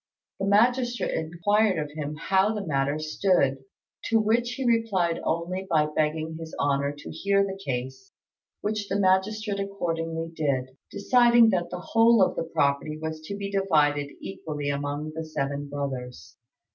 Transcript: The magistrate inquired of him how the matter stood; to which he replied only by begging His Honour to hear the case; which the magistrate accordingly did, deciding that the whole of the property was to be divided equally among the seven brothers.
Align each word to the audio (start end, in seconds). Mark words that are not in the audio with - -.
The 0.39 0.47
magistrate 0.47 1.13
inquired 1.13 1.77
of 1.77 1.91
him 1.91 2.15
how 2.15 2.55
the 2.55 2.65
matter 2.65 2.97
stood; 2.97 3.59
to 4.05 4.19
which 4.19 4.53
he 4.53 4.65
replied 4.65 5.19
only 5.23 5.67
by 5.69 5.89
begging 5.95 6.37
His 6.39 6.55
Honour 6.59 6.95
to 6.97 7.11
hear 7.11 7.43
the 7.43 7.59
case; 7.63 8.11
which 8.61 8.89
the 8.89 8.99
magistrate 8.99 9.59
accordingly 9.59 10.31
did, 10.35 10.75
deciding 10.89 11.51
that 11.51 11.69
the 11.69 11.81
whole 11.93 12.23
of 12.23 12.35
the 12.35 12.45
property 12.51 12.97
was 12.99 13.21
to 13.27 13.37
be 13.37 13.51
divided 13.51 14.09
equally 14.19 14.71
among 14.71 15.11
the 15.13 15.23
seven 15.23 15.69
brothers. 15.69 16.35